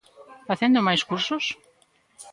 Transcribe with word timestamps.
Facendo 0.49 0.81
máis 0.87 1.01
cursos? 1.09 1.43